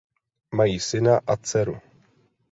Mají 0.55 0.79
syna 0.79 1.19
a 1.27 1.35
dceru. 1.37 1.77